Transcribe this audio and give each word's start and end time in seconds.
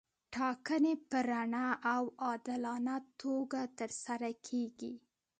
ټاکنې 0.33 0.93
په 1.09 1.17
رڼه 1.29 1.67
او 1.93 2.03
عادلانه 2.25 2.95
توګه 3.21 3.61
ترسره 3.79 4.29
کیږي. 4.47 4.93